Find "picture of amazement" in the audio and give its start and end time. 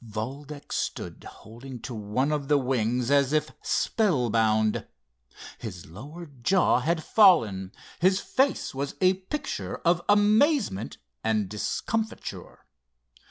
9.29-10.97